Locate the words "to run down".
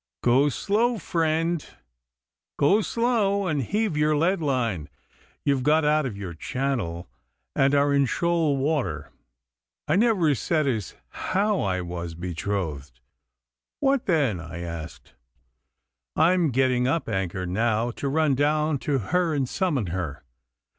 17.91-18.79